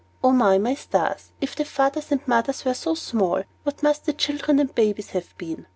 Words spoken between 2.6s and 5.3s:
were so small, what must the children and babies